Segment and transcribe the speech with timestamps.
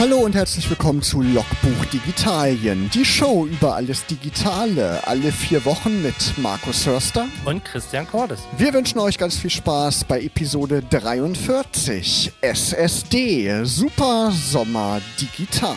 [0.00, 6.00] Hallo und herzlich willkommen zu Logbuch Digitalien, die Show über alles Digitale, alle vier Wochen
[6.00, 8.40] mit Markus Hörster und Christian Cordes.
[8.56, 15.76] Wir wünschen euch ganz viel Spaß bei Episode 43 SSD Super Sommer Digital.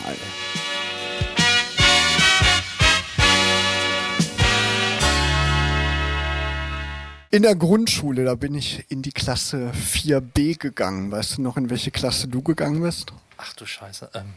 [7.30, 11.10] In der Grundschule, da bin ich in die Klasse 4b gegangen.
[11.10, 13.12] Weißt du noch, in welche Klasse du gegangen bist?
[13.36, 14.10] Ach du Scheiße.
[14.14, 14.34] Ähm.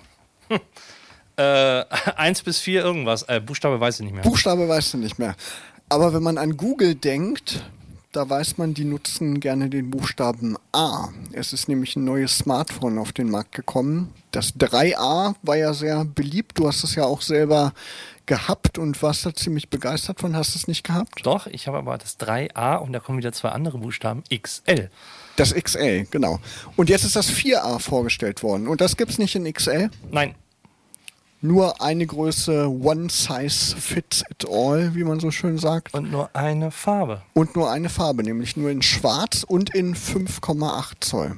[0.50, 0.60] Hm.
[1.38, 3.22] Äh, 1 bis 4 irgendwas.
[3.24, 4.24] Äh, Buchstabe weiß ich nicht mehr.
[4.24, 5.36] Buchstabe weißt du nicht mehr.
[5.88, 7.64] Aber wenn man an Google denkt,
[8.12, 11.10] da weiß man, die nutzen gerne den Buchstaben A.
[11.34, 14.14] Es ist nämlich ein neues Smartphone auf den Markt gekommen.
[14.32, 16.58] Das 3A war ja sehr beliebt.
[16.58, 17.74] Du hast es ja auch selber
[18.26, 20.36] gehabt und warst da ziemlich begeistert von.
[20.36, 21.26] Hast du es nicht gehabt?
[21.26, 24.90] Doch, ich habe aber das 3A und da kommen wieder zwei andere Buchstaben, XL.
[25.38, 26.40] Das XL, genau.
[26.76, 28.68] Und jetzt ist das 4A vorgestellt worden.
[28.68, 29.90] Und das gibt es nicht in XL?
[30.12, 30.36] Nein.
[31.42, 35.94] Nur eine Größe One Size Fits It All, wie man so schön sagt.
[35.94, 37.22] Und nur eine Farbe.
[37.34, 41.38] Und nur eine Farbe, nämlich nur in Schwarz und in 5,8 Zoll.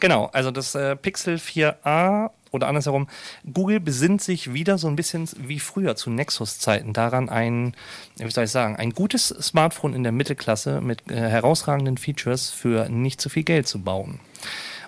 [0.00, 3.06] Genau, also das äh, Pixel 4a oder andersherum,
[3.52, 7.74] Google besinnt sich wieder so ein bisschen wie früher zu Nexus-Zeiten daran, ein,
[8.16, 12.88] wie soll ich sagen, ein gutes Smartphone in der Mittelklasse mit äh, herausragenden Features für
[12.88, 14.20] nicht zu viel Geld zu bauen.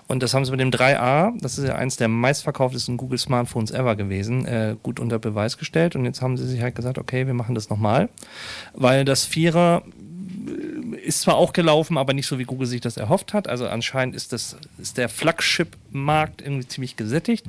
[0.09, 3.69] Und das haben sie mit dem 3A, das ist ja eins der meistverkauftesten Google Smartphones
[3.69, 5.95] ever gewesen, äh, gut unter Beweis gestellt.
[5.95, 8.09] Und jetzt haben sie sich halt gesagt, okay, wir machen das nochmal.
[8.73, 9.83] Weil das Vierer
[11.09, 13.47] ist zwar auch gelaufen, aber nicht so, wie Google sich das erhofft hat.
[13.47, 17.45] Also anscheinend ist, das, ist der Flagship-Markt irgendwie ziemlich gesättigt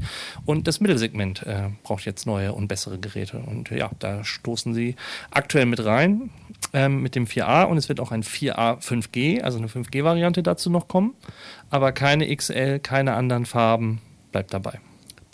[0.47, 3.39] und das Mittelsegment äh, braucht jetzt neue und bessere Geräte.
[3.39, 4.97] Und ja, da stoßen sie
[5.31, 6.31] aktuell mit rein
[6.73, 10.71] ähm, mit dem 4a und es wird auch ein 4a 5G, also eine 5G-Variante dazu
[10.71, 11.15] noch kommen,
[11.69, 14.01] aber keine XL, keine anderen Farben,
[14.33, 14.81] bleibt dabei.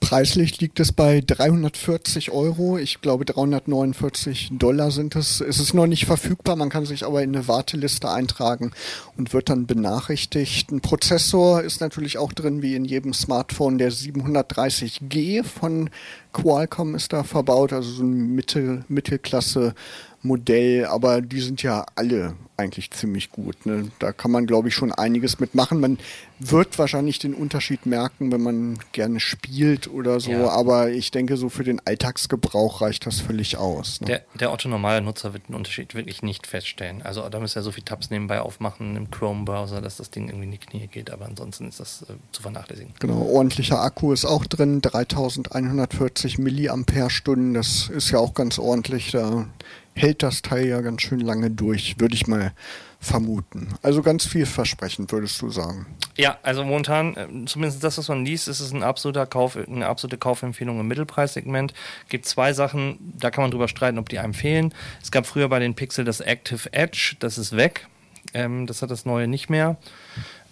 [0.09, 2.79] Preislich liegt es bei 340 Euro.
[2.79, 5.41] Ich glaube 349 Dollar sind es.
[5.41, 6.55] Es ist noch nicht verfügbar.
[6.55, 8.71] Man kann sich aber in eine Warteliste eintragen
[9.17, 10.71] und wird dann benachrichtigt.
[10.71, 13.79] Ein Prozessor ist natürlich auch drin, wie in jedem Smartphone.
[13.79, 15.91] Der 730G von
[16.33, 19.75] Qualcomm ist da verbaut, also so ein Mittel, Mittelklasse
[20.23, 23.67] Modell, aber die sind ja alle eigentlich ziemlich gut.
[23.67, 23.91] Ne?
[23.99, 25.79] Da kann man, glaube ich, schon einiges mitmachen.
[25.81, 25.99] Man
[26.39, 30.49] wird wahrscheinlich den Unterschied merken, wenn man gerne spielt oder so, ja.
[30.49, 34.01] aber ich denke, so für den Alltagsgebrauch reicht das völlig aus.
[34.01, 34.07] Ne?
[34.07, 37.03] Der, der Otto normale Nutzer wird den Unterschied wirklich nicht feststellen.
[37.03, 40.45] Also da muss ja so viele Tabs nebenbei aufmachen im Chrome-Browser, dass das Ding irgendwie
[40.45, 42.95] in die Knie geht, aber ansonsten ist das äh, zu vernachlässigen.
[43.01, 49.11] Genau, ordentlicher Akku ist auch drin, 3140 Milliampere-Stunden, das ist ja auch ganz ordentlich.
[49.11, 49.47] Da
[49.97, 52.53] hält das Teil ja ganz schön lange durch, würde ich mal
[53.01, 53.69] vermuten.
[53.83, 55.87] Also ganz vielversprechend, würdest du sagen.
[56.17, 59.87] Ja, also momentan, äh, zumindest das, was man liest, ist es ein absoluter Kauf, eine
[59.87, 61.73] absolute Kaufempfehlung im Mittelpreissegment.
[62.05, 64.75] Es gibt zwei Sachen, da kann man drüber streiten, ob die einem fehlen.
[65.03, 67.87] Es gab früher bei den Pixel das Active Edge, das ist weg.
[68.35, 69.77] Ähm, das hat das neue nicht mehr.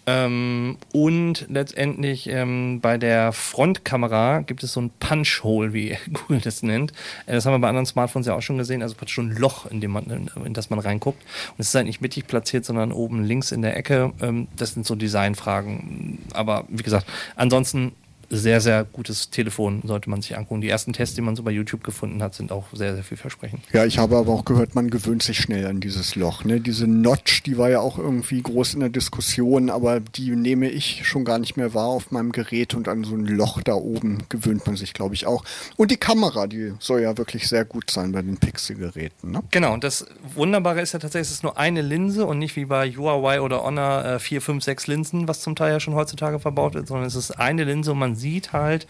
[0.07, 6.63] Ähm, und letztendlich ähm, bei der Frontkamera gibt es so ein Punch-Hole, wie Google das
[6.63, 6.93] nennt.
[7.27, 9.31] Äh, das haben wir bei anderen Smartphones ja auch schon gesehen, also praktisch so ein
[9.31, 11.23] Loch, in, dem man, in das man reinguckt.
[11.23, 14.13] Und es ist halt nicht mittig platziert, sondern oben links in der Ecke.
[14.21, 16.19] Ähm, das sind so Designfragen.
[16.35, 17.93] Aber wie gesagt, ansonsten
[18.37, 20.61] sehr, sehr gutes Telefon, sollte man sich angucken.
[20.61, 23.63] Die ersten Tests, die man so bei YouTube gefunden hat, sind auch sehr, sehr vielversprechend.
[23.73, 26.45] Ja, ich habe aber auch gehört, man gewöhnt sich schnell an dieses Loch.
[26.45, 26.61] Ne?
[26.61, 31.07] Diese Notch, die war ja auch irgendwie groß in der Diskussion, aber die nehme ich
[31.07, 34.25] schon gar nicht mehr wahr auf meinem Gerät und an so ein Loch da oben
[34.29, 35.45] gewöhnt man sich, glaube ich, auch.
[35.77, 39.31] Und die Kamera, die soll ja wirklich sehr gut sein bei den Pixel-Geräten.
[39.31, 39.43] Ne?
[39.51, 42.65] Genau, und das Wunderbare ist ja tatsächlich, es ist nur eine Linse und nicht wie
[42.65, 46.39] bei Huawei oder Honor äh, vier, fünf, sechs Linsen, was zum Teil ja schon heutzutage
[46.39, 48.87] verbaut wird, sondern es ist eine Linse und man sieht halt,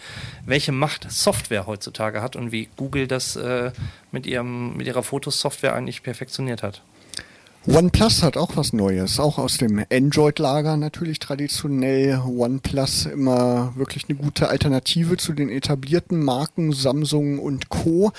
[0.47, 3.73] welche Macht Software heutzutage hat und wie Google das äh,
[4.13, 6.83] mit, ihrem, mit ihrer Fotosoftware eigentlich perfektioniert hat.
[7.67, 12.21] OnePlus hat auch was Neues, auch aus dem Android-Lager natürlich traditionell.
[12.21, 18.13] OnePlus immer wirklich eine gute Alternative zu den etablierten Marken Samsung und Co.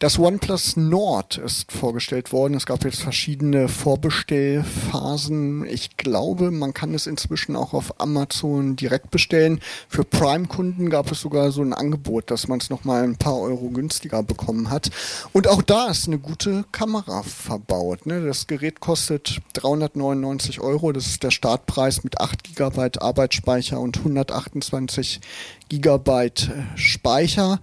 [0.00, 2.54] Das OnePlus Nord ist vorgestellt worden.
[2.54, 5.64] Es gab jetzt verschiedene Vorbestellphasen.
[5.66, 9.60] Ich glaube, man kann es inzwischen auch auf Amazon direkt bestellen.
[9.88, 13.68] Für Prime-Kunden gab es sogar so ein Angebot, dass man es nochmal ein paar Euro
[13.68, 14.90] günstiger bekommen hat.
[15.32, 18.04] Und auch da ist eine gute Kamera verbaut.
[18.04, 18.26] Ne?
[18.26, 20.92] Das Gerät kostet 399 Euro.
[20.92, 25.20] Das ist der Startpreis mit 8 GB Arbeitsspeicher und 128
[25.68, 26.30] GB äh,
[26.74, 27.60] Speicher.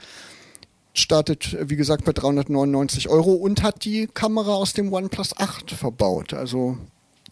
[0.94, 6.36] Startet, wie gesagt, bei 399 Euro und hat die Kamera aus dem OnePlus 8 verbaut.
[6.36, 6.78] Also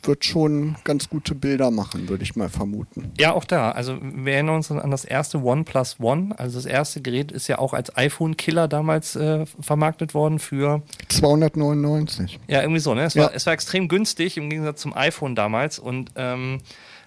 [0.08, 3.12] wird schon ganz gute Bilder machen, würde ich mal vermuten.
[3.20, 3.72] Ja, auch da.
[3.72, 6.38] Also wir erinnern uns an das erste OnePlus One.
[6.38, 12.40] Also das erste Gerät ist ja auch als iPhone-Killer damals äh, vermarktet worden für 299.
[12.48, 12.94] Ja, irgendwie so.
[12.94, 13.04] Ne?
[13.04, 13.24] Es, ja.
[13.24, 16.60] war, es war extrem günstig im Gegensatz zum iPhone damals und ähm,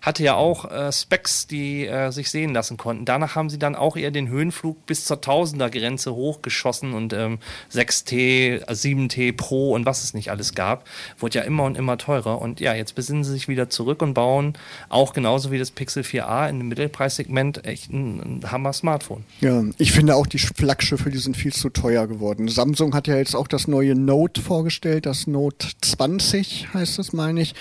[0.06, 3.05] hatte ja auch äh, Specs, die äh, sich sehen lassen konnten.
[3.05, 7.41] Danach haben sie dann auch eher den Höhenflug bis zur Tausender-Grenze hochgeschossen und ähm,
[7.75, 10.88] 6T, 7T äh, Pro und was es nicht alles gab,
[11.19, 12.41] wurde ja immer und immer teurer.
[12.41, 14.53] Und ja, jetzt besinnen sie sich wieder zurück und bauen
[14.91, 19.25] auch genauso wie das Pixel 4a in dem Mittelpreissegment echt ein, ein Hammer-Smartphone.
[19.41, 22.47] Ja, ich finde auch die Flaggschiffe, die sind viel zu teuer geworden.
[22.47, 27.41] Samsung hat ja jetzt auch das neue Note vorgestellt, das Note 20 heißt es, meine
[27.41, 27.56] ich.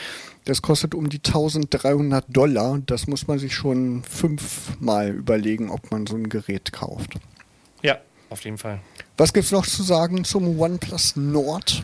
[0.46, 2.80] Das kostet um die 1300 Dollar.
[2.86, 7.16] Das muss man sich schon fünfmal überlegen, ob man so ein Gerät kauft.
[7.82, 7.98] Ja,
[8.30, 8.80] auf jeden Fall.
[9.18, 11.84] Was gibt es noch zu sagen zum OnePlus Nord?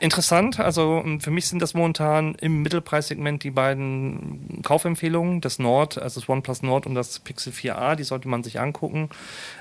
[0.00, 5.96] Interessant, also ähm, für mich sind das momentan im Mittelpreissegment die beiden Kaufempfehlungen, das Nord,
[5.96, 9.08] also das OnePlus Nord und das Pixel 4a, die sollte man sich angucken.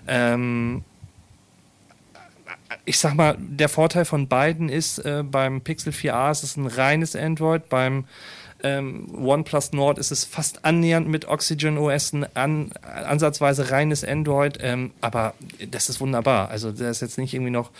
[0.07, 0.83] Ähm,
[2.85, 6.67] ich sag mal, der Vorteil von beiden ist, äh, beim Pixel 4a ist es ein
[6.67, 8.05] reines Android, beim
[8.63, 14.57] ähm, OnePlus Nord ist es fast annähernd mit Oxygen OS ein an, ansatzweise reines Android,
[14.61, 15.33] ähm, aber
[15.69, 16.49] das ist wunderbar.
[16.49, 17.71] Also da ist jetzt nicht irgendwie noch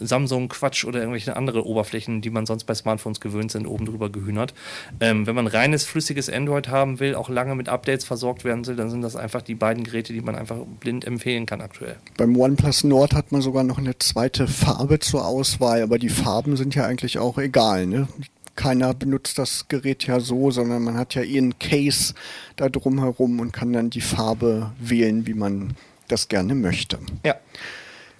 [0.00, 4.10] Samsung Quatsch oder irgendwelche andere Oberflächen, die man sonst bei Smartphones gewöhnt sind, oben drüber
[4.10, 4.52] gehühnert.
[5.00, 8.76] Ähm, wenn man reines flüssiges Android haben will, auch lange mit Updates versorgt werden will,
[8.76, 11.96] dann sind das einfach die beiden Geräte, die man einfach blind empfehlen kann aktuell.
[12.16, 16.56] Beim OnePlus Nord hat man sogar noch eine zweite Farbe zur Auswahl, aber die Farben
[16.56, 17.86] sind ja eigentlich auch egal.
[17.86, 18.08] Ne?
[18.56, 22.14] Keiner benutzt das Gerät ja so, sondern man hat ja einen Case
[22.56, 25.74] da drumherum und kann dann die Farbe wählen, wie man
[26.08, 26.98] das gerne möchte.
[27.24, 27.36] Ja.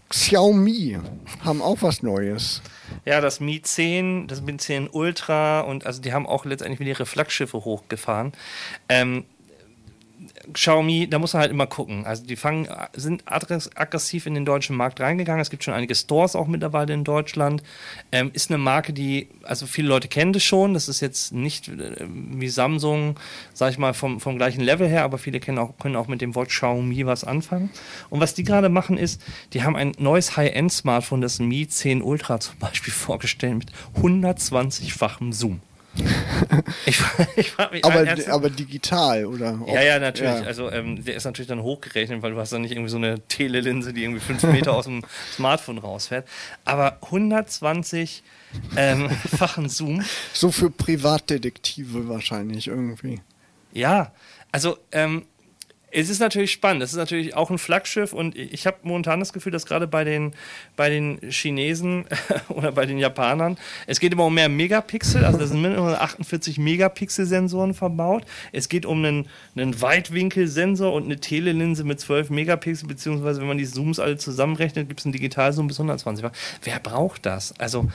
[0.09, 0.99] Xiaomi
[1.41, 2.61] haben auch was Neues.
[3.07, 6.91] Ja, das Mi 10, das Mi 10 Ultra und also die haben auch letztendlich wieder
[6.91, 8.33] ihre Flaggschiffe hochgefahren.
[8.91, 9.25] Ähm,
[10.53, 12.05] Xiaomi, da muss man halt immer gucken.
[12.07, 15.41] Also die fangen, sind aggressiv in den deutschen Markt reingegangen.
[15.41, 17.63] Es gibt schon einige Stores auch mittlerweile in Deutschland.
[18.11, 20.75] Ähm, ist eine Marke, die, also viele Leute kennen das schon.
[20.75, 23.19] Das ist jetzt nicht äh, wie Samsung,
[23.55, 26.21] sag ich mal, vom, vom gleichen Level her, aber viele kennen auch, können auch mit
[26.21, 27.71] dem Wort Xiaomi was anfangen.
[28.11, 29.21] Und was die gerade machen ist,
[29.53, 33.73] die haben ein neues High-End-Smartphone, das Mi 10 Ultra zum Beispiel vorgestellt mit
[34.03, 35.61] 120-fachem Zoom.
[36.87, 37.01] Ich,
[37.37, 39.59] ich frage mich, aber, aber digital, oder?
[39.67, 40.41] Ja, ja, natürlich.
[40.41, 40.47] Ja.
[40.47, 43.21] Also ähm, der ist natürlich dann hochgerechnet, weil du hast dann nicht irgendwie so eine
[43.29, 45.03] Telelinse, die irgendwie fünf Meter aus dem
[45.33, 46.27] Smartphone rausfährt.
[46.65, 48.23] Aber 120
[48.77, 50.03] ähm, fachen Zoom.
[50.33, 53.21] So für Privatdetektive wahrscheinlich irgendwie.
[53.73, 54.13] Ja,
[54.51, 55.25] also ähm,
[55.93, 56.83] es ist natürlich spannend.
[56.83, 60.05] Es ist natürlich auch ein Flaggschiff und ich habe momentan das Gefühl, dass gerade bei
[60.05, 60.33] den,
[60.75, 62.07] bei den Chinesen
[62.49, 66.59] oder bei den Japanern, es geht immer um mehr Megapixel, also da sind mindestens 48
[66.59, 68.25] Megapixel-Sensoren verbaut.
[68.53, 73.59] Es geht um einen, einen Weitwinkelsensor und eine Telelinse mit 12 Megapixel, beziehungsweise wenn man
[73.59, 76.25] die Zooms alle zusammenrechnet, gibt es einen Digitalzoom bis 120.
[76.63, 77.55] Wer braucht das?
[77.59, 77.89] Also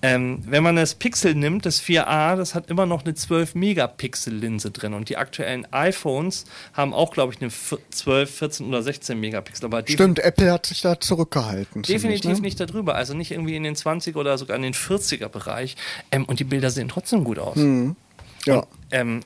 [0.00, 4.94] ähm, wenn man das Pixel nimmt, das 4a, das hat immer noch eine 12-Megapixel-Linse drin.
[4.94, 9.66] Und die aktuellen iPhones haben auch, glaube ich, eine 12, 14 oder 16 Megapixel.
[9.66, 11.82] Aber Stimmt, Apple hat sich da zurückgehalten.
[11.82, 12.42] Definitiv ziemlich, ne?
[12.42, 12.94] nicht darüber.
[12.94, 15.76] Also nicht irgendwie in den 20er oder sogar in den 40er-Bereich.
[16.10, 17.56] Ähm, und die Bilder sehen trotzdem gut aus.
[17.56, 17.96] Mhm.
[18.44, 18.58] Ja.
[18.58, 19.20] Und, ähm,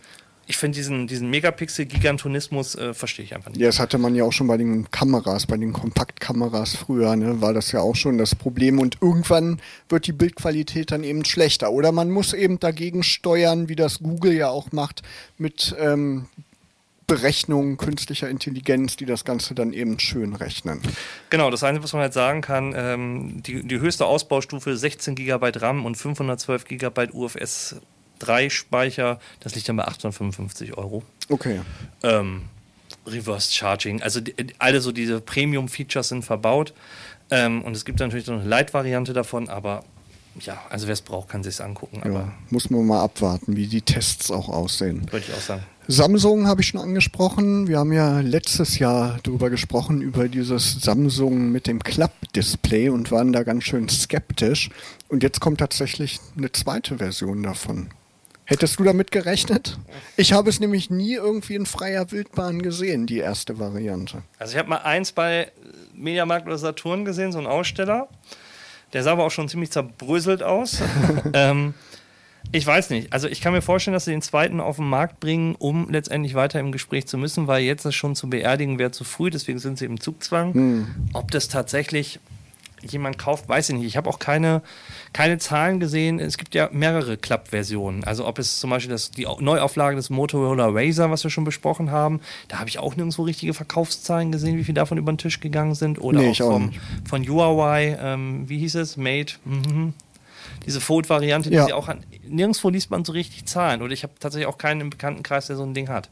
[0.46, 3.60] ich finde diesen, diesen Megapixel-Gigantonismus äh, verstehe ich einfach nicht.
[3.60, 7.40] Ja, das hatte man ja auch schon bei den Kameras, bei den Kompaktkameras früher, ne,
[7.40, 8.78] war das ja auch schon das Problem.
[8.78, 11.70] Und irgendwann wird die Bildqualität dann eben schlechter.
[11.70, 15.02] Oder man muss eben dagegen steuern, wie das Google ja auch macht,
[15.38, 16.26] mit ähm,
[17.12, 20.80] Berechnungen künstlicher Intelligenz, die das Ganze dann eben schön rechnen.
[21.28, 25.52] Genau, das Einzige, was man halt sagen kann, ähm, die, die höchste Ausbaustufe 16 GB
[25.56, 27.76] RAM und 512 GB UFS
[28.20, 31.02] 3 Speicher, das liegt dann bei 855 Euro.
[31.28, 31.60] Okay.
[32.02, 32.44] Ähm,
[33.06, 36.72] Reverse Charging, also die, alle so diese Premium-Features sind verbaut.
[37.30, 39.84] Ähm, und es gibt natürlich noch eine Light-Variante davon, aber
[40.40, 42.02] ja, also wer es braucht, kann sich angucken.
[42.04, 45.02] Ja, muss man mal abwarten, wie die Tests auch aussehen.
[45.10, 45.62] Würde ich auch sagen.
[45.88, 47.66] Samsung habe ich schon angesprochen.
[47.66, 53.32] Wir haben ja letztes Jahr darüber gesprochen, über dieses Samsung mit dem Klapp-Display und waren
[53.32, 54.70] da ganz schön skeptisch.
[55.08, 57.90] Und jetzt kommt tatsächlich eine zweite Version davon.
[58.44, 59.78] Hättest du damit gerechnet?
[60.16, 64.22] Ich habe es nämlich nie irgendwie in freier Wildbahn gesehen, die erste Variante.
[64.38, 65.50] Also ich habe mal eins bei
[65.94, 68.08] Mediamarkt oder Saturn gesehen, so ein Aussteller.
[68.92, 70.82] Der sah aber auch schon ziemlich zerbröselt aus.
[71.32, 71.74] ähm,
[72.50, 73.12] ich weiß nicht.
[73.12, 76.34] Also ich kann mir vorstellen, dass sie den zweiten auf den Markt bringen, um letztendlich
[76.34, 79.58] weiter im Gespräch zu müssen, weil jetzt das schon zu beerdigen wäre zu früh, deswegen
[79.58, 80.52] sind sie im Zugzwang.
[80.54, 80.86] Hm.
[81.12, 82.20] Ob das tatsächlich
[82.82, 83.86] jemand kauft, weiß ich nicht.
[83.86, 84.62] Ich habe auch keine,
[85.12, 86.18] keine Zahlen gesehen.
[86.18, 88.04] Es gibt ja mehrere Club-Versionen.
[88.04, 91.90] Also ob es zum Beispiel das, die Neuauflage des Motorola Razer, was wir schon besprochen
[91.90, 95.40] haben, da habe ich auch nirgendwo richtige Verkaufszahlen gesehen, wie viel davon über den Tisch
[95.40, 96.00] gegangen sind.
[96.00, 98.96] Oder nee, auch, vom, auch von Huawei, ähm, wie hieß es?
[98.96, 99.36] Mate.
[99.44, 99.94] Mhm.
[100.66, 101.66] Diese Fold-Variante, die ja.
[101.66, 102.04] sie auch an.
[102.26, 103.82] Nirgendwo liest man so richtig Zahlen.
[103.82, 106.08] Oder ich habe tatsächlich auch keinen im Bekanntenkreis, der so ein Ding hat.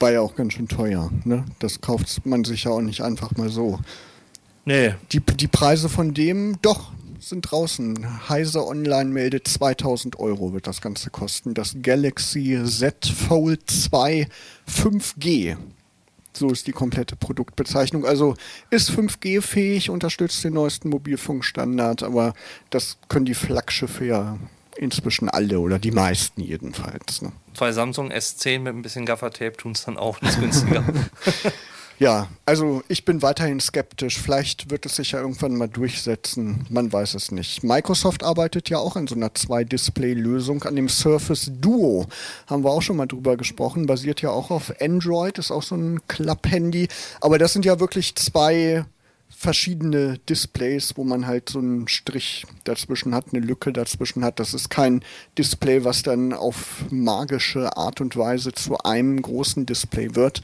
[0.00, 1.10] War ja auch ganz schön teuer.
[1.24, 1.44] Ne?
[1.58, 3.78] Das kauft man sich ja auch nicht einfach mal so.
[4.70, 4.94] Nee.
[5.10, 8.28] Die, die Preise von dem, doch, sind draußen.
[8.28, 11.54] Heise Online meldet 2000 Euro wird das Ganze kosten.
[11.54, 14.28] Das Galaxy Z Fold 2
[14.68, 15.56] 5G.
[16.32, 18.06] So ist die komplette Produktbezeichnung.
[18.06, 18.36] Also
[18.70, 22.32] ist 5G-fähig, unterstützt den neuesten Mobilfunkstandard, aber
[22.70, 24.38] das können die Flaggschiffe ja
[24.76, 27.22] inzwischen alle oder die meisten jedenfalls.
[27.22, 27.32] Ne?
[27.54, 30.84] Zwei Samsung S10 mit ein bisschen Gaffertape tun es dann auch nicht günstiger.
[32.00, 34.18] Ja, also ich bin weiterhin skeptisch.
[34.18, 36.64] Vielleicht wird es sich ja irgendwann mal durchsetzen.
[36.70, 37.62] Man weiß es nicht.
[37.62, 42.06] Microsoft arbeitet ja auch an so einer Zwei-Display-Lösung, an dem Surface Duo.
[42.46, 43.84] Haben wir auch schon mal drüber gesprochen.
[43.84, 46.88] Basiert ja auch auf Android, ist auch so ein Klapp-Handy.
[47.20, 48.86] Aber das sind ja wirklich zwei
[49.28, 54.40] verschiedene Displays, wo man halt so einen Strich dazwischen hat, eine Lücke dazwischen hat.
[54.40, 55.04] Das ist kein
[55.36, 60.40] Display, was dann auf magische Art und Weise zu einem großen Display wird.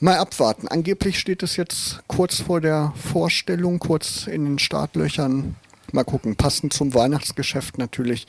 [0.00, 0.68] Mal abwarten.
[0.68, 5.56] Angeblich steht es jetzt kurz vor der Vorstellung, kurz in den Startlöchern.
[5.92, 8.26] Mal gucken, passend zum Weihnachtsgeschäft natürlich.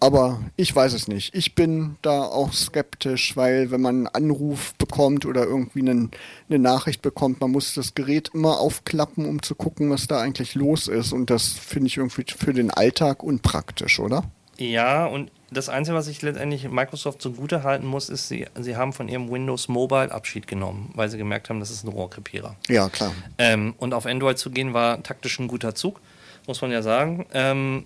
[0.00, 1.34] Aber ich weiß es nicht.
[1.34, 6.10] Ich bin da auch skeptisch, weil wenn man einen Anruf bekommt oder irgendwie einen,
[6.48, 10.54] eine Nachricht bekommt, man muss das Gerät immer aufklappen, um zu gucken, was da eigentlich
[10.54, 11.12] los ist.
[11.12, 14.24] Und das finde ich irgendwie für den Alltag unpraktisch, oder?
[14.58, 18.92] Ja, und das Einzige, was ich letztendlich Microsoft zugute halten muss, ist, sie, sie haben
[18.92, 22.56] von ihrem Windows Mobile Abschied genommen, weil sie gemerkt haben, das ist ein Rohrkrepierer.
[22.68, 23.12] Ja, klar.
[23.38, 26.00] Ähm, und auf Android zu gehen war taktisch ein guter Zug,
[26.46, 27.24] muss man ja sagen.
[27.32, 27.84] Ähm,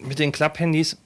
[0.00, 0.96] mit den Club-Handys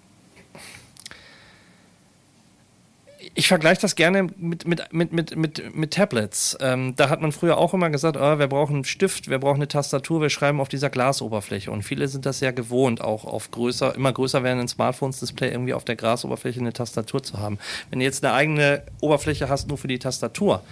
[3.34, 6.56] ich vergleiche das gerne mit, mit, mit, mit, mit, mit Tablets.
[6.60, 9.56] Ähm, da hat man früher auch immer gesagt, oh, wir brauchen einen Stift, wir brauchen
[9.56, 11.70] eine Tastatur, wir schreiben auf dieser Glasoberfläche.
[11.70, 15.72] Und viele sind das ja gewohnt, auch auf größer, immer größer werdenden Smartphones Display irgendwie
[15.72, 17.58] auf der Glasoberfläche eine Tastatur zu haben.
[17.88, 20.62] Wenn du jetzt eine eigene Oberfläche hast, nur für die Tastatur,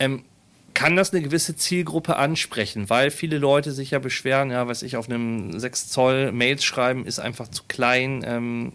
[0.00, 0.24] ähm,
[0.74, 4.96] kann das eine gewisse Zielgruppe ansprechen, weil viele Leute sich ja beschweren, ja, was ich
[4.96, 8.24] auf einem 6 Zoll Mails schreiben, ist einfach zu klein.
[8.26, 8.72] Ähm,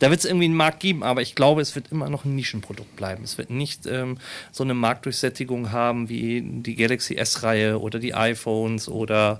[0.00, 2.34] da wird es irgendwie einen Markt geben, aber ich glaube, es wird immer noch ein
[2.34, 3.22] Nischenprodukt bleiben.
[3.22, 4.18] Es wird nicht ähm,
[4.50, 9.38] so eine Marktdurchsättigung haben wie die Galaxy S-Reihe oder die iPhones oder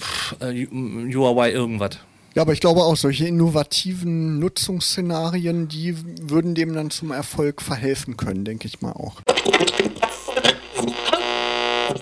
[0.00, 0.66] pff, äh,
[1.14, 1.98] Huawei irgendwas.
[2.34, 5.96] Ja, aber ich glaube auch, solche innovativen Nutzungsszenarien, die
[6.28, 9.20] würden dem dann zum Erfolg verhelfen können, denke ich mal auch.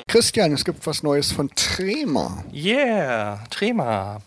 [0.07, 2.45] Christian, es gibt was Neues von Trema.
[2.55, 4.23] Yeah, Trema.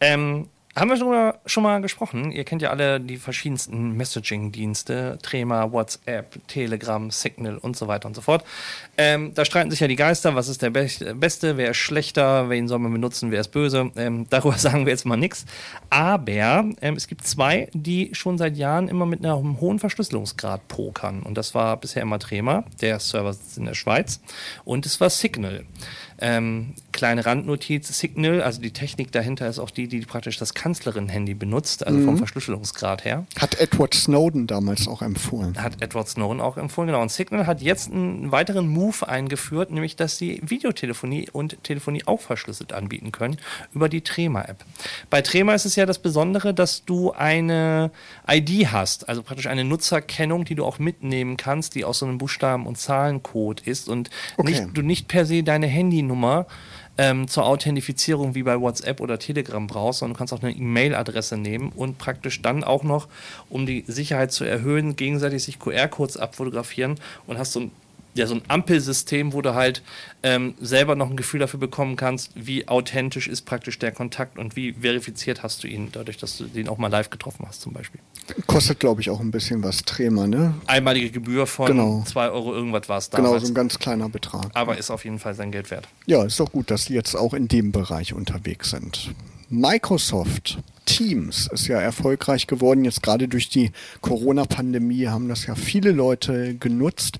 [0.00, 0.48] Ähm,
[0.80, 2.32] haben wir darüber schon mal gesprochen?
[2.32, 8.14] Ihr kennt ja alle die verschiedensten Messaging-Dienste, Trema, WhatsApp, Telegram, Signal und so weiter und
[8.14, 8.44] so fort.
[8.96, 12.48] Ähm, da streiten sich ja die Geister, was ist der Be Beste, wer ist schlechter,
[12.48, 13.90] wen soll man benutzen, wer ist böse.
[13.96, 15.44] Ähm, darüber sagen wir jetzt mal nichts.
[15.90, 21.22] Aber ähm, es gibt zwei, die schon seit Jahren immer mit einem hohen Verschlüsselungsgrad pokern.
[21.22, 24.20] Und das war bisher immer Trema, der Server sitzt in der Schweiz.
[24.64, 25.64] Und es war Signal.
[26.20, 31.34] Ähm, kleine Randnotiz, Signal, also die Technik dahinter ist auch die, die praktisch das Kanzlerin-Handy
[31.34, 32.04] benutzt, also mhm.
[32.04, 33.24] vom Verschlüsselungsgrad her.
[33.38, 35.56] Hat Edward Snowden damals auch empfohlen.
[35.56, 37.00] Hat Edward Snowden auch empfohlen, genau.
[37.00, 42.20] Und Signal hat jetzt einen weiteren Move eingeführt, nämlich, dass sie Videotelefonie und Telefonie auch
[42.20, 43.38] verschlüsselt anbieten können
[43.72, 44.64] über die Trema-App.
[45.08, 47.90] Bei Trema ist es ja das Besondere, dass du eine
[48.28, 52.18] ID hast, also praktisch eine Nutzerkennung, die du auch mitnehmen kannst, die aus so einem
[52.18, 54.50] Buchstaben- und Zahlencode ist und okay.
[54.50, 55.66] nicht, du nicht per se deine
[56.10, 56.46] Handynummer
[56.98, 61.36] ähm, zur Authentifizierung wie bei WhatsApp oder Telegram brauchst, sondern du kannst auch eine E-Mail-Adresse
[61.36, 63.08] nehmen und praktisch dann auch noch,
[63.48, 67.70] um die Sicherheit zu erhöhen, gegenseitig sich QR-Codes abfotografieren und hast so ein
[68.20, 69.82] ja, so ein Ampelsystem, wo du halt
[70.22, 74.56] ähm, selber noch ein Gefühl dafür bekommen kannst, wie authentisch ist praktisch der Kontakt und
[74.56, 77.72] wie verifiziert hast du ihn, dadurch, dass du den auch mal live getroffen hast, zum
[77.72, 78.00] Beispiel.
[78.46, 80.54] Kostet, glaube ich, auch ein bisschen was Trema, ne?
[80.66, 82.04] Einmalige Gebühr von genau.
[82.06, 83.30] 2 Euro irgendwas war es damals.
[83.30, 84.50] Genau, so ein ganz kleiner Betrag.
[84.52, 85.88] Aber ist auf jeden Fall sein Geld wert.
[86.04, 89.14] Ja, ist doch gut, dass die jetzt auch in dem Bereich unterwegs sind.
[89.48, 92.84] Microsoft Teams ist ja erfolgreich geworden.
[92.84, 97.18] Jetzt gerade durch die Corona-Pandemie haben das ja viele Leute genutzt.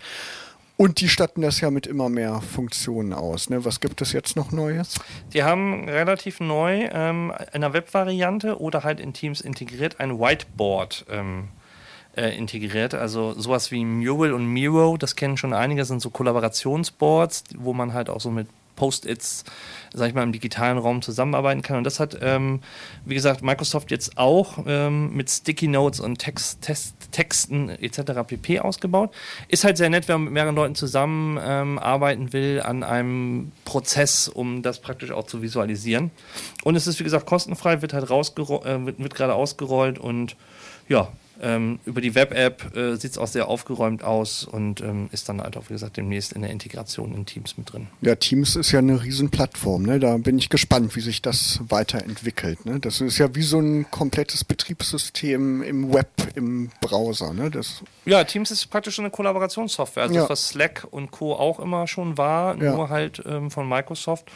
[0.80, 3.50] Und die statten das ja mit immer mehr Funktionen aus.
[3.50, 3.66] Ne?
[3.66, 4.98] Was gibt es jetzt noch Neues?
[5.34, 11.04] Die haben relativ neu ähm, in der Web-Variante oder halt in Teams integriert ein Whiteboard
[11.10, 11.48] ähm,
[12.16, 12.94] äh, integriert.
[12.94, 17.92] Also sowas wie Mural und Miro, das kennen schon einige, sind so Kollaborationsboards, wo man
[17.92, 18.48] halt auch so mit
[18.80, 19.44] Post-its,
[19.92, 21.76] sag ich mal, im digitalen Raum zusammenarbeiten kann.
[21.76, 22.60] Und das hat, ähm,
[23.04, 28.26] wie gesagt, Microsoft jetzt auch ähm, mit Sticky Notes und Text, Test, Texten etc.
[28.26, 28.60] pp.
[28.60, 29.12] ausgebaut.
[29.48, 31.78] Ist halt sehr nett, wenn man mit mehreren Leuten zusammen ähm,
[32.32, 36.10] will an einem Prozess, um das praktisch auch zu visualisieren.
[36.64, 40.36] Und es ist, wie gesagt, kostenfrei, wird halt rausgerollt, äh, wird, wird gerade ausgerollt und
[40.88, 45.28] ja, ähm, über die Web-App äh, sieht es auch sehr aufgeräumt aus und ähm, ist
[45.28, 47.86] dann halt auch, wie gesagt, demnächst in der Integration in Teams mit drin.
[48.02, 49.84] Ja, Teams ist ja eine Riesenplattform.
[49.84, 49.98] Ne?
[49.98, 52.66] Da bin ich gespannt, wie sich das weiterentwickelt.
[52.66, 52.80] Ne?
[52.80, 57.32] Das ist ja wie so ein komplettes Betriebssystem im Web, im Browser.
[57.32, 57.50] Ne?
[57.50, 60.04] Das ja, Teams ist praktisch eine Kollaborationssoftware.
[60.04, 60.20] Also ja.
[60.22, 61.34] das, was Slack und Co.
[61.34, 62.74] auch immer schon war, ja.
[62.74, 64.30] nur halt ähm, von Microsoft.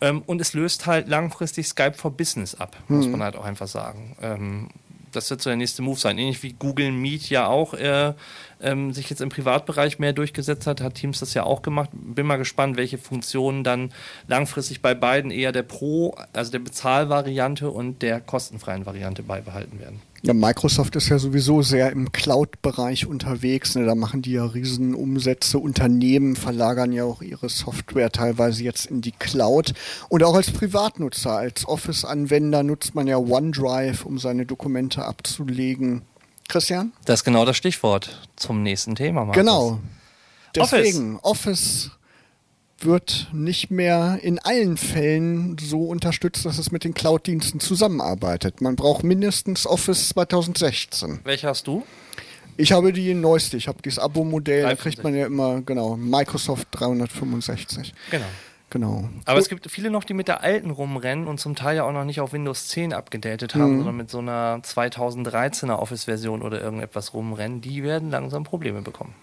[0.00, 3.12] Ähm, und es löst halt langfristig Skype for Business ab, muss hm.
[3.12, 4.16] man halt auch einfach sagen.
[5.18, 6.16] Das wird so der nächste Move sein.
[6.16, 8.12] Ähnlich wie Google Meet ja auch äh,
[8.60, 11.90] ähm, sich jetzt im Privatbereich mehr durchgesetzt hat, hat Teams das ja auch gemacht.
[11.92, 13.92] Bin mal gespannt, welche Funktionen dann
[14.28, 20.00] langfristig bei beiden eher der Pro, also der Bezahlvariante und der kostenfreien Variante beibehalten werden.
[20.22, 23.76] Ja, Microsoft ist ja sowieso sehr im Cloud-Bereich unterwegs.
[23.76, 23.86] Ne?
[23.86, 25.58] Da machen die ja riesen Umsätze.
[25.58, 29.74] Unternehmen verlagern ja auch ihre Software teilweise jetzt in die Cloud.
[30.08, 36.02] Und auch als Privatnutzer, als Office-Anwender nutzt man ja OneDrive, um seine Dokumente abzulegen.
[36.48, 36.92] Christian?
[37.04, 39.24] Das ist genau das Stichwort zum nächsten Thema.
[39.24, 39.36] Markus.
[39.36, 39.80] Genau.
[40.56, 41.90] Deswegen, Office.
[41.90, 41.97] Office
[42.84, 48.60] wird nicht mehr in allen Fällen so unterstützt, dass es mit den Cloud-Diensten zusammenarbeitet.
[48.60, 51.20] Man braucht mindestens Office 2016.
[51.24, 51.84] Welche hast du?
[52.56, 53.56] Ich habe die neueste.
[53.56, 54.62] Ich habe dieses Abo-Modell.
[54.62, 57.94] Da kriegt man ja immer, genau, Microsoft 365.
[58.10, 58.26] Genau.
[58.70, 59.08] Genau.
[59.24, 61.92] Aber es gibt viele noch, die mit der alten rumrennen und zum Teil ja auch
[61.92, 63.76] noch nicht auf Windows 10 abgedatet haben, mhm.
[63.78, 67.62] sondern mit so einer 2013er Office-Version oder irgendetwas rumrennen.
[67.62, 69.14] Die werden langsam Probleme bekommen.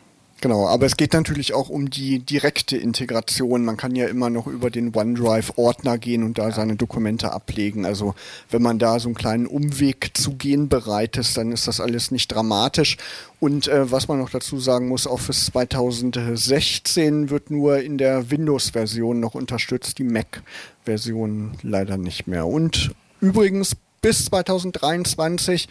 [0.41, 3.63] Genau, aber es geht natürlich auch um die direkte Integration.
[3.63, 7.85] Man kann ja immer noch über den OneDrive-Ordner gehen und da seine Dokumente ablegen.
[7.85, 8.15] Also
[8.51, 12.11] wenn man da so einen kleinen Umweg zu gehen bereit ist, dann ist das alles
[12.11, 12.97] nicht dramatisch.
[13.39, 19.19] Und äh, was man noch dazu sagen muss, Office 2016 wird nur in der Windows-Version
[19.21, 22.45] noch unterstützt, die Mac-Version leider nicht mehr.
[22.45, 25.67] Und übrigens bis 2023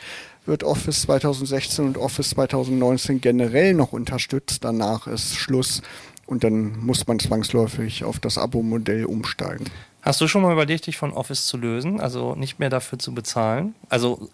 [0.46, 4.64] wird Office 2016 und Office 2019 generell noch unterstützt.
[4.64, 5.82] Danach ist Schluss
[6.26, 9.66] und dann muss man zwangsläufig auf das Abo-Modell umsteigen.
[10.02, 13.14] Hast du schon mal überlegt, dich von Office zu lösen, also nicht mehr dafür zu
[13.14, 13.74] bezahlen?
[13.88, 14.28] Also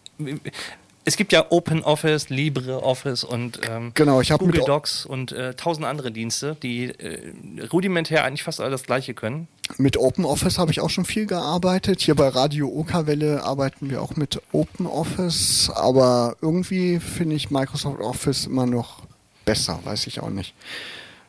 [1.04, 6.56] es gibt ja OpenOffice, LibreOffice und ähm, genau, Google Docs und äh, tausend andere Dienste,
[6.62, 7.32] die äh,
[7.72, 9.48] rudimentär eigentlich fast all das Gleiche können.
[9.78, 12.00] Mit OpenOffice habe ich auch schon viel gearbeitet.
[12.00, 18.46] Hier bei Radio Oka-Welle arbeiten wir auch mit OpenOffice, aber irgendwie finde ich Microsoft Office
[18.46, 19.02] immer noch
[19.44, 20.54] besser, weiß ich auch nicht.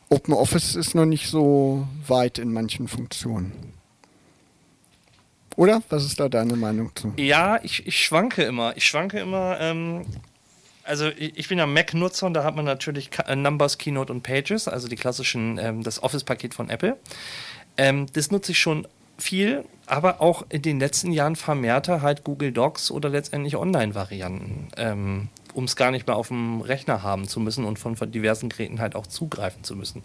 [0.10, 3.74] OpenOffice ist noch nicht so weit in manchen Funktionen.
[5.56, 5.82] Oder?
[5.90, 7.14] Was ist da deine Meinung zu?
[7.18, 8.76] Ja, ich, ich schwanke immer.
[8.76, 9.58] Ich schwanke immer.
[9.60, 10.06] Ähm,
[10.84, 14.68] also ich bin ja Mac-Nutzer und da hat man natürlich äh, Numbers, Keynote und Pages,
[14.68, 16.98] also die klassischen, ähm, das Office-Paket von Apple.
[17.82, 22.52] Ähm, das nutze ich schon viel, aber auch in den letzten Jahren vermehrter halt Google
[22.52, 27.40] Docs oder letztendlich Online-Varianten, ähm, um es gar nicht mehr auf dem Rechner haben zu
[27.40, 30.04] müssen und von, von diversen Geräten halt auch zugreifen zu müssen,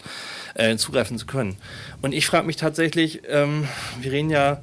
[0.54, 1.58] äh, zugreifen zu können.
[2.00, 3.68] Und ich frage mich tatsächlich, ähm,
[4.00, 4.62] wir reden ja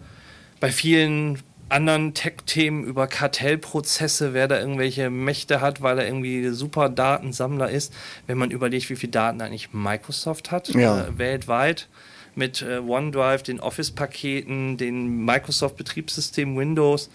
[0.60, 1.38] bei vielen
[1.70, 7.94] anderen Tech-Themen über Kartellprozesse, wer da irgendwelche Mächte hat, weil er irgendwie super Datensammler ist.
[8.26, 11.02] Wenn man überlegt, wie viele Daten eigentlich Microsoft hat ja.
[11.06, 11.90] äh, weltweit
[12.36, 17.10] mit äh, OneDrive, den Office-Paketen, den Microsoft-Betriebssystem Windows,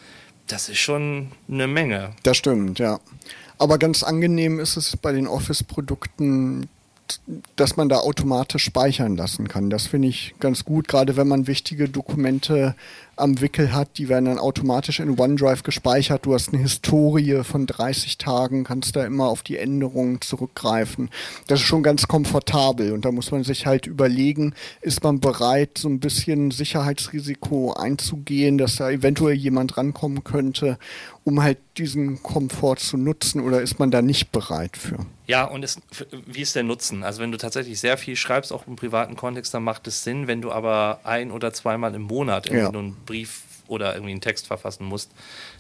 [0.47, 2.15] das ist schon eine Menge.
[2.23, 3.01] Das stimmt, ja.
[3.59, 6.69] Aber ganz angenehm ist es bei den Office-Produkten,
[7.57, 9.71] dass man da automatisch speichern lassen kann.
[9.71, 12.75] Das finde ich ganz gut, gerade wenn man wichtige Dokumente
[13.21, 16.27] am Wickel hat, die werden dann automatisch in OneDrive gespeichert.
[16.27, 21.11] Du hast eine Historie von 30 Tagen, kannst da immer auf die Änderungen zurückgreifen.
[21.47, 25.79] Das ist schon ganz komfortabel und da muss man sich halt überlegen, ist man bereit,
[25.79, 30.79] so ein bisschen Sicherheitsrisiko einzugehen, dass da eventuell jemand rankommen könnte,
[31.25, 35.07] um halt diesen Komfort zu nutzen oder ist man da nicht bereit für?
[35.29, 35.81] Ja, und ist,
[36.27, 37.05] wie ist der Nutzen?
[37.05, 40.27] Also wenn du tatsächlich sehr viel schreibst, auch im privaten Kontext, dann macht es Sinn.
[40.27, 42.69] Wenn du aber ein oder zweimal im Monat ja.
[42.69, 45.11] einen Brief oder irgendwie einen Text verfassen musst,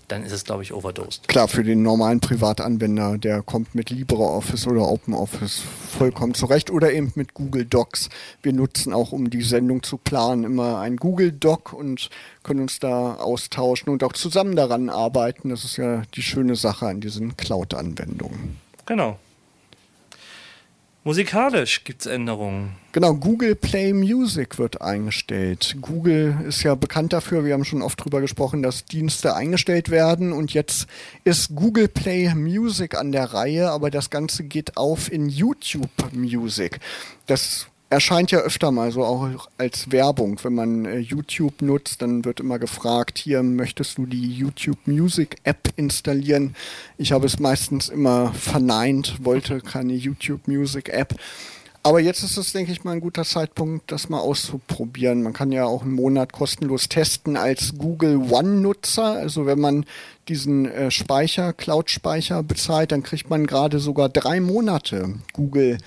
[0.08, 1.28] dann ist es, glaube ich, overdosed.
[1.28, 5.62] Klar, für den normalen Privatanwender, der kommt mit LibreOffice oder OpenOffice
[5.98, 8.08] vollkommen zurecht oder eben mit Google Docs.
[8.42, 12.08] Wir nutzen auch, um die Sendung zu planen, immer ein Google Doc und
[12.42, 15.50] können uns da austauschen und auch zusammen daran arbeiten.
[15.50, 18.56] Das ist ja die schöne Sache an diesen Cloud-Anwendungen.
[18.86, 19.18] Genau.
[21.08, 22.74] Musikalisch gibt es Änderungen.
[22.92, 25.78] Genau, Google Play Music wird eingestellt.
[25.80, 30.34] Google ist ja bekannt dafür, wir haben schon oft drüber gesprochen, dass Dienste eingestellt werden
[30.34, 30.86] und jetzt
[31.24, 36.78] ist Google Play Music an der Reihe, aber das Ganze geht auf in YouTube Music.
[37.24, 40.38] Das erscheint ja öfter mal so auch als Werbung.
[40.42, 45.36] Wenn man äh, YouTube nutzt, dann wird immer gefragt, hier möchtest du die YouTube Music
[45.44, 46.54] App installieren.
[46.98, 51.14] Ich habe es meistens immer verneint, wollte keine YouTube Music App.
[51.82, 55.22] Aber jetzt ist es, denke ich mal, ein guter Zeitpunkt, das mal auszuprobieren.
[55.22, 59.12] Man kann ja auch einen Monat kostenlos testen als Google One-Nutzer.
[59.12, 59.86] Also wenn man
[60.28, 65.78] diesen äh, Speicher, Cloud-Speicher bezahlt, dann kriegt man gerade sogar drei Monate Google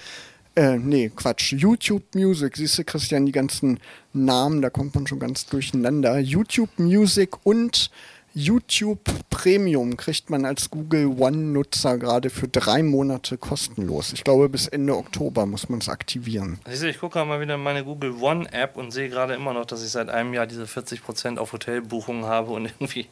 [0.55, 1.53] äh, nee, Quatsch.
[1.53, 2.57] YouTube Music.
[2.57, 3.79] Siehst du, Christian, die ganzen
[4.13, 6.19] Namen, da kommt man schon ganz durcheinander.
[6.19, 7.89] YouTube Music und
[8.33, 14.13] YouTube Premium kriegt man als Google One-Nutzer gerade für drei Monate kostenlos.
[14.13, 16.59] Ich glaube, bis Ende Oktober muss man es aktivieren.
[16.63, 19.83] Also ich gucke mal wieder in meine Google One-App und sehe gerade immer noch, dass
[19.83, 23.07] ich seit einem Jahr diese 40% auf Hotelbuchungen habe und irgendwie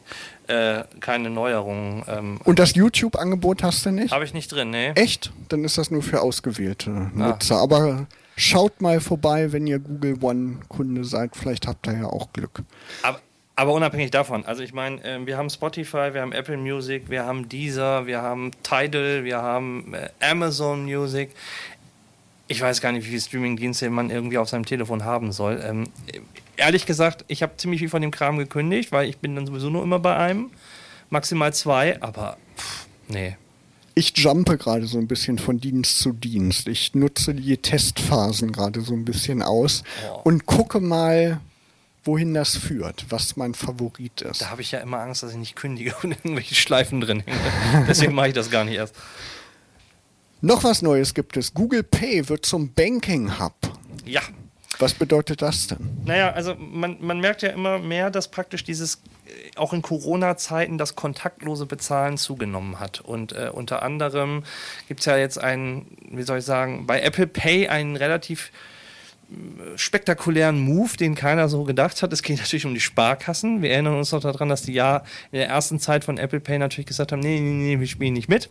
[0.46, 2.02] äh, keine Neuerungen.
[2.08, 4.12] Ähm, und das YouTube-Angebot hast du nicht?
[4.12, 4.92] Habe ich nicht drin, nee.
[4.92, 5.32] Echt?
[5.48, 7.10] Dann ist das nur für ausgewählte ah.
[7.14, 7.56] Nutzer.
[7.56, 8.06] Aber
[8.36, 11.36] schaut mal vorbei, wenn ihr Google One-Kunde seid.
[11.36, 12.62] Vielleicht habt ihr ja auch Glück.
[13.02, 13.20] Aber
[13.60, 17.26] aber unabhängig davon, also ich meine, äh, wir haben Spotify, wir haben Apple Music, wir
[17.26, 21.28] haben Deezer, wir haben Tidal, wir haben äh, Amazon Music.
[22.48, 25.62] Ich weiß gar nicht, wie viele Streaming-Dienste man irgendwie auf seinem Telefon haben soll.
[25.62, 25.88] Ähm,
[26.56, 29.68] ehrlich gesagt, ich habe ziemlich viel von dem Kram gekündigt, weil ich bin dann sowieso
[29.68, 30.48] nur immer bei einem,
[31.10, 33.36] maximal zwei, aber pff, nee.
[33.94, 36.66] Ich jumpe gerade so ein bisschen von Dienst zu Dienst.
[36.66, 40.20] Ich nutze die Testphasen gerade so ein bisschen aus oh.
[40.24, 41.42] und gucke mal,
[42.04, 44.40] wohin das führt, was mein Favorit ist.
[44.40, 47.86] Da habe ich ja immer Angst, dass ich nicht kündige und irgendwelche Schleifen drin hänge.
[47.88, 48.94] Deswegen mache ich das gar nicht erst.
[50.40, 51.52] Noch was Neues gibt es.
[51.52, 53.54] Google Pay wird zum Banking Hub.
[54.06, 54.22] Ja.
[54.78, 55.78] Was bedeutet das denn?
[56.06, 60.78] Naja, also man, man merkt ja immer mehr, dass praktisch dieses, äh, auch in Corona-Zeiten,
[60.78, 63.00] das kontaktlose Bezahlen zugenommen hat.
[63.00, 64.42] Und äh, unter anderem
[64.88, 68.50] gibt es ja jetzt einen, wie soll ich sagen, bei Apple Pay einen relativ
[69.76, 72.12] spektakulären Move, den keiner so gedacht hat.
[72.12, 73.62] Es geht natürlich um die Sparkassen.
[73.62, 74.98] Wir erinnern uns noch daran, dass die ja
[75.30, 78.14] in der ersten Zeit von Apple Pay natürlich gesagt haben, nee, nee, nee, wir spielen
[78.14, 78.50] nicht mit.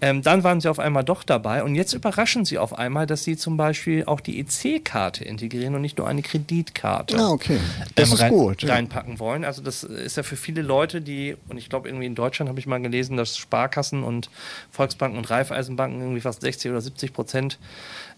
[0.00, 3.22] Ähm, dann waren sie auf einmal doch dabei und jetzt überraschen sie auf einmal, dass
[3.22, 7.16] sie zum Beispiel auch die EC-Karte integrieren und nicht nur eine Kreditkarte.
[7.18, 7.60] Ah, okay.
[7.94, 8.62] Das ähm, ist rein, gut.
[8.62, 8.74] Ja.
[8.74, 9.44] Reinpacken wollen.
[9.44, 12.58] Also das ist ja für viele Leute, die, und ich glaube irgendwie in Deutschland habe
[12.58, 14.28] ich mal gelesen, dass Sparkassen und
[14.72, 17.58] Volksbanken und Raiffeisenbanken irgendwie fast 60 oder 70 Prozent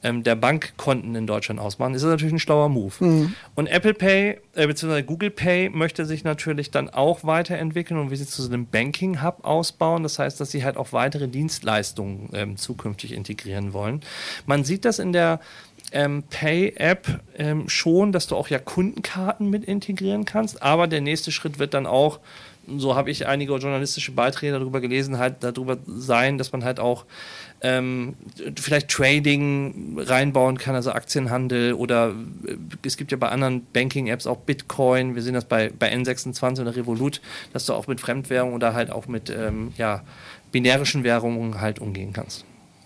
[0.02, 2.92] ähm, der Bankkonten in Deutschland ausmachen, ist das natürlich ein schlauer Move.
[3.00, 3.34] Mhm.
[3.54, 5.02] Und Apple Pay äh, bzw.
[5.02, 9.22] Google Pay möchte sich natürlich dann auch weiterentwickeln und wie sie zu so einem Banking
[9.22, 10.02] Hub ausbauen.
[10.02, 14.00] Das heißt, dass sie halt auch weitere Dienstleistungen ähm, zukünftig integrieren wollen.
[14.46, 15.40] Man sieht das in der
[15.92, 21.32] ähm, Pay-App ähm, schon, dass du auch ja Kundenkarten mit integrieren kannst, aber der nächste
[21.32, 22.20] Schritt wird dann auch
[22.76, 27.06] so habe ich einige journalistische Beiträge darüber gelesen, halt darüber sein, dass man halt auch
[27.60, 28.14] ähm,
[28.56, 32.14] vielleicht Trading reinbauen kann, also Aktienhandel oder
[32.46, 36.60] äh, es gibt ja bei anderen Banking-Apps auch Bitcoin, wir sehen das bei, bei N26
[36.60, 37.20] oder Revolut,
[37.52, 40.02] dass du auch mit Fremdwährung oder halt auch mit ähm, ja,
[40.52, 42.44] binärischen Währungen halt umgehen kannst.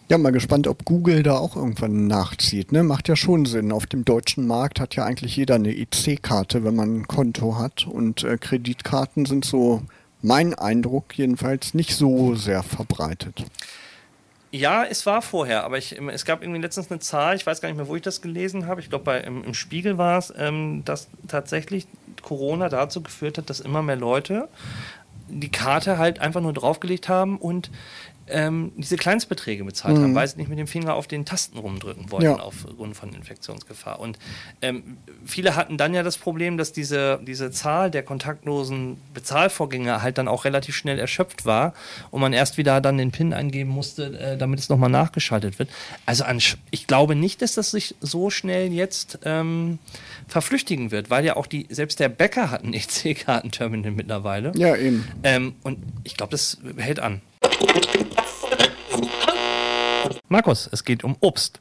[0.09, 2.73] Ja, mal gespannt, ob Google da auch irgendwann nachzieht.
[2.73, 2.83] Ne?
[2.83, 3.73] Macht ja schon Sinn.
[3.73, 7.87] Auf dem deutschen Markt hat ja eigentlich jeder eine EC-Karte, wenn man ein Konto hat.
[7.87, 9.81] Und äh, Kreditkarten sind so,
[10.21, 13.47] mein Eindruck jedenfalls, nicht so sehr verbreitet.
[14.55, 17.71] Ja, es war vorher, aber ich, es gab irgendwie letztens eine Zahl, ich weiß gar
[17.71, 20.83] nicht mehr, wo ich das gelesen habe, ich glaube im, im, Spiegel war es, ähm,
[20.85, 21.87] dass tatsächlich
[22.21, 24.49] Corona dazu geführt hat, dass immer mehr Leute
[25.29, 27.71] die Karte halt einfach nur draufgelegt haben und
[28.29, 30.03] ähm, diese Kleinstbeträge bezahlt mhm.
[30.03, 32.37] haben, weil sie nicht mit dem Finger auf den Tasten rumdrücken wollten ja.
[32.39, 34.01] aufgrund von Infektionsgefahr.
[34.01, 34.19] Und
[34.61, 40.19] ähm, viele hatten dann ja das Problem, dass diese, diese Zahl der kontaktlosen Bezahlvorgänge halt
[40.19, 41.75] dann auch relativ schnell erschöpft war
[42.11, 45.69] und man erst wieder dann den PIN eingeben musste, äh, damit es nochmal nachgeschaltet wird.
[46.07, 49.79] Also an, ich glaube nicht, dass das sich so schnell jetzt ähm,
[50.29, 54.53] verflüchtigen wird, weil ja auch die, selbst der Bäcker hat ein EC-Kartenterminal mittlerweile.
[54.55, 55.07] Ja, eben.
[55.23, 57.21] Ähm, und ich glaube, das hält an.
[60.33, 61.61] Markus, es geht um Obst.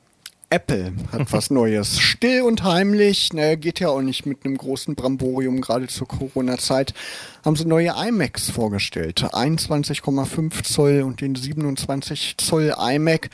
[0.50, 2.00] Apple hat was Neues.
[2.00, 6.94] Still und heimlich, naja, geht ja auch nicht mit einem großen Bramborium, gerade zur Corona-Zeit,
[7.44, 9.26] haben sie neue iMacs vorgestellt.
[9.26, 13.30] 21,5 Zoll und den 27 Zoll iMac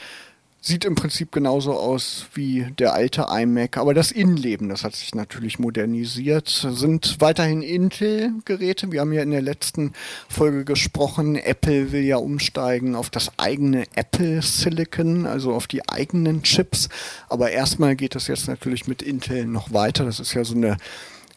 [0.60, 5.13] Sieht im Prinzip genauso aus wie der alte iMac, aber das Innenleben, das hat sich
[5.13, 6.50] natürlich modernisiert.
[6.50, 8.91] Sind weiterhin Intel-Geräte.
[8.91, 9.93] Wir haben ja in der letzten
[10.28, 16.41] Folge gesprochen, Apple will ja umsteigen auf das eigene Apple Silicon, also auf die eigenen
[16.41, 16.89] Chips.
[17.30, 20.06] Aber erstmal geht es jetzt natürlich mit Intel noch weiter.
[20.06, 20.78] Das ist ja so eine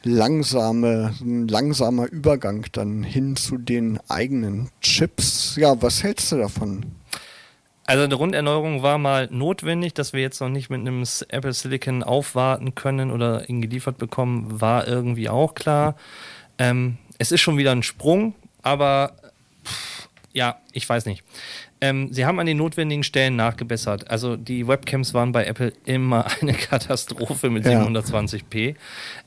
[0.03, 5.57] langsame, ein langsamer Übergang dann hin zu den eigenen Chips.
[5.57, 6.87] Ja, was hältst du davon?
[7.87, 12.03] Also eine Runderneuerung war mal notwendig, dass wir jetzt noch nicht mit einem Apple Silicon
[12.03, 15.97] aufwarten können oder ihn geliefert bekommen, war irgendwie auch klar.
[16.59, 19.17] Ähm, es ist schon wieder ein Sprung, aber
[19.65, 21.25] pff, ja, ich weiß nicht.
[21.81, 24.11] Ähm, sie haben an den notwendigen Stellen nachgebessert.
[24.11, 27.83] Also die Webcams waren bei Apple immer eine Katastrophe mit ja.
[27.83, 28.75] 720p.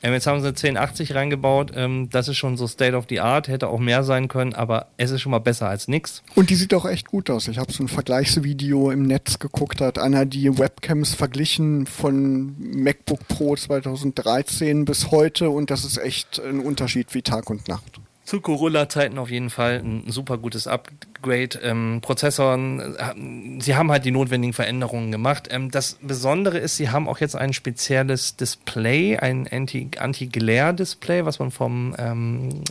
[0.02, 1.72] Ähm, jetzt haben sie 1080 reingebaut.
[1.74, 4.88] Ähm, das ist schon so State of the Art, hätte auch mehr sein können, aber
[4.96, 6.22] es ist schon mal besser als nichts.
[6.34, 7.48] Und die sieht auch echt gut aus.
[7.48, 12.54] Ich habe so ein Vergleichsvideo im Netz geguckt, da hat einer die Webcams verglichen von
[12.58, 18.00] MacBook Pro 2013 bis heute und das ist echt ein Unterschied wie Tag und Nacht.
[18.24, 21.58] Zu Corolla-Zeiten auf jeden Fall ein super gutes Upgrade.
[21.62, 25.48] Ähm, Prozessoren, äh, sie haben halt die notwendigen Veränderungen gemacht.
[25.50, 31.50] Ähm, das Besondere ist, sie haben auch jetzt ein spezielles Display, ein Anti-Glare-Display, was man
[31.50, 32.62] vom, ähm,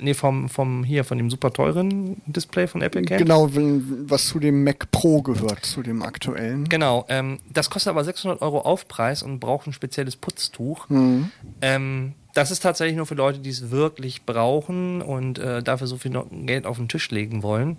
[0.00, 3.20] nee, vom, vom, hier, von dem super teuren Display von Apple kennt.
[3.20, 6.68] Genau, was zu dem Mac Pro gehört, zu dem aktuellen.
[6.68, 10.88] Genau, ähm, das kostet aber 600 Euro Aufpreis und braucht ein spezielles Putztuch.
[10.88, 11.30] Mhm.
[11.60, 15.96] Ähm, das ist tatsächlich nur für Leute, die es wirklich brauchen und äh, dafür so
[15.96, 16.12] viel
[16.46, 17.76] Geld auf den Tisch legen wollen.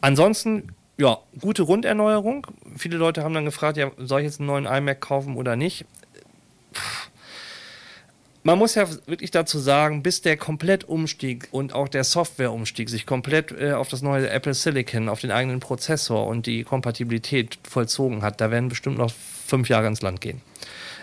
[0.00, 2.46] Ansonsten, ja, gute Runderneuerung.
[2.76, 5.86] Viele Leute haben dann gefragt, ja, soll ich jetzt einen neuen iMac kaufen oder nicht?
[8.44, 13.52] Man muss ja wirklich dazu sagen, bis der Komplettumstieg und auch der Softwareumstieg sich komplett
[13.52, 18.40] äh, auf das neue Apple Silicon, auf den eigenen Prozessor und die Kompatibilität vollzogen hat,
[18.40, 19.12] da werden bestimmt noch
[19.46, 20.40] fünf Jahre ins Land gehen.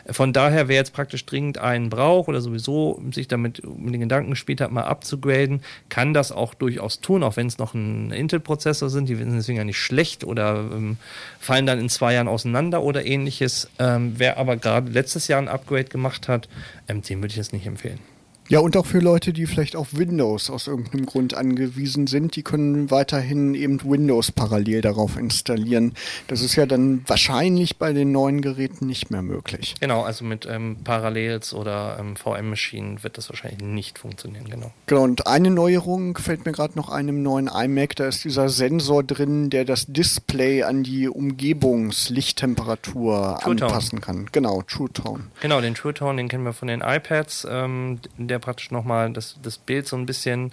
[0.10, 4.30] Von daher, wer jetzt praktisch dringend einen braucht oder sowieso sich damit mit den Gedanken
[4.32, 8.90] gespielt hat, mal abzugraden, kann das auch durchaus tun, auch wenn es noch ein Intel-Prozessor
[8.90, 9.10] sind.
[9.10, 10.98] Die sind deswegen ja nicht schlecht oder ähm,
[11.40, 13.70] fallen dann in zwei Jahren auseinander oder ähnliches.
[13.80, 16.50] Ähm, wer aber gerade letztes Jahr ein Upgrade gemacht hat,
[16.88, 18.00] ähm, dem würde ich es nicht empfehlen.
[18.48, 22.44] Ja, und auch für Leute, die vielleicht auf Windows aus irgendeinem Grund angewiesen sind, die
[22.44, 25.96] können weiterhin eben Windows parallel darauf installieren.
[26.28, 29.74] Das ist ja dann wahrscheinlich bei den neuen Geräten nicht mehr möglich.
[29.80, 34.72] Genau, also mit ähm, Parallels oder ähm, VM-Maschinen wird das wahrscheinlich nicht funktionieren, genau.
[34.86, 39.04] Genau, und eine Neuerung fällt mir gerade noch einem neuen iMac, da ist dieser Sensor
[39.04, 44.28] drin, der das Display an die Umgebungslichttemperatur anpassen kann.
[44.32, 45.24] Genau, True Tone.
[45.42, 47.48] Genau, den True Tone, den kennen wir von den iPads.
[47.50, 50.52] Ähm, der der praktisch nochmal das, das Bild so ein bisschen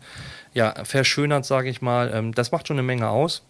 [0.55, 2.13] ja, verschönert, sage ich mal.
[2.15, 3.43] Ähm, das macht schon eine Menge aus.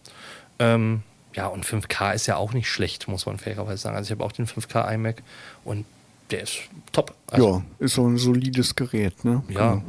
[0.59, 1.03] Ähm,
[1.35, 3.95] ja, und 5K ist ja auch nicht schlecht, muss man fairerweise sagen.
[3.95, 5.21] Also ich habe auch den 5K iMac
[5.63, 5.85] und
[6.31, 6.57] der ist
[6.91, 7.13] top.
[7.27, 9.43] Also, ja, ist so ein solides Gerät, ne?
[9.49, 9.75] Ja.
[9.75, 9.83] Genau.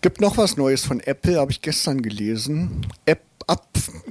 [0.00, 2.86] Gibt noch was Neues von Apple, habe ich gestern gelesen.
[3.06, 3.66] App ab,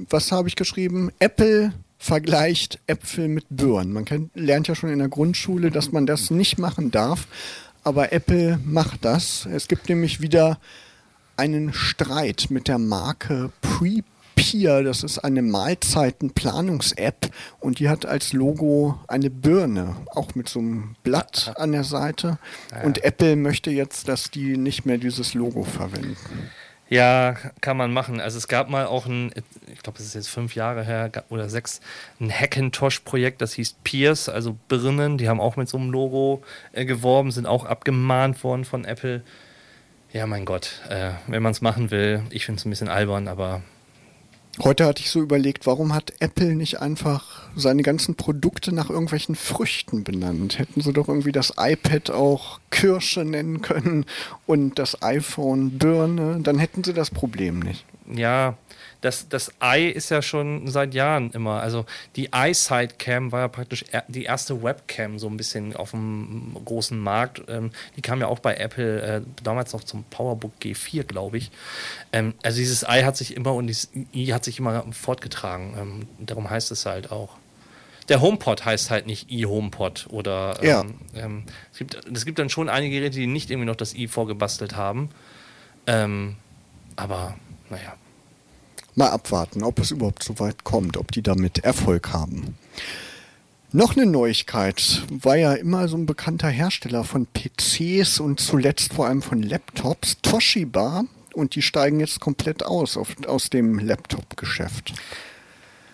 [0.10, 1.12] was habe ich geschrieben?
[1.19, 3.93] Apple vergleicht Äpfel mit Birnen.
[3.93, 7.28] Man kennt, lernt ja schon in der Grundschule, dass man das nicht machen darf
[7.86, 9.45] aber Apple macht das.
[9.45, 10.60] Es gibt nämlich wieder
[11.38, 14.84] einen Streit mit der Marke Prepeer.
[14.84, 20.95] Das ist eine Mahlzeitenplanungs-App und die hat als Logo eine Birne, auch mit so einem
[21.04, 22.39] Blatt an der Seite.
[22.84, 26.17] Und Apple möchte jetzt, dass die nicht mehr dieses Logo verwenden.
[26.88, 28.21] Ja, kann man machen.
[28.21, 29.32] Also es gab mal auch ein,
[29.74, 31.82] ich glaube, es ist jetzt fünf Jahre her oder sechs,
[32.19, 35.17] ein Hackintosh-Projekt, das hieß Pierce, also Birnen.
[35.17, 36.43] Die haben auch mit so einem Logo
[36.74, 39.24] äh, geworben, sind auch abgemahnt worden von Apple.
[40.13, 43.28] Ja, mein Gott, äh, wenn man es machen will, ich finde es ein bisschen albern,
[43.28, 43.63] aber
[44.63, 49.36] Heute hatte ich so überlegt, warum hat Apple nicht einfach seine ganzen Produkte nach irgendwelchen
[49.36, 50.60] Früchten benannt?
[50.60, 54.06] Hätten sie doch irgendwie das iPad auch Kirsche nennen können
[54.46, 57.86] und das iPhone Birne, dann hätten sie das Problem nicht.
[58.13, 58.58] Ja,
[59.06, 61.62] das, das Eye ist ja schon seit Jahren immer.
[61.62, 66.56] Also die EyeSight Cam war ja praktisch die erste Webcam so ein bisschen auf dem
[66.65, 67.44] großen Markt.
[67.48, 71.52] Ähm, die kam ja auch bei Apple äh, damals noch zum PowerBook G4, glaube ich.
[72.13, 75.76] Ähm, also dieses Eye hat sich immer und dieses I hat sich immer fortgetragen.
[75.80, 77.38] Ähm, darum heißt es halt auch.
[78.10, 80.82] Der HomePod heißt halt nicht i-HomePod oder ja.
[80.82, 83.94] Ähm, ähm, es, gibt, es gibt dann schon einige Geräte, die nicht irgendwie noch das
[83.94, 85.10] i vorgebastelt haben.
[85.86, 86.38] Ähm,
[86.96, 87.36] aber
[87.70, 87.94] naja
[88.95, 92.58] mal abwarten, ob es überhaupt so weit kommt, ob die damit Erfolg haben.
[93.71, 99.08] Noch eine Neuigkeit, war ja immer so ein bekannter Hersteller von PCs und zuletzt vor
[99.08, 101.03] allem von Laptops, Toshiba,
[101.34, 104.93] und die steigen jetzt komplett aus auf, aus dem Laptop-Geschäft.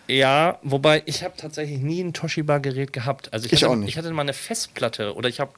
[0.08, 3.34] Ja, wobei ich habe tatsächlich nie ein Toshiba-Gerät gehabt.
[3.34, 3.90] Also ich, Ich hatte, auch nicht.
[3.90, 5.54] ich hatte mal eine Festplatte oder ich habe,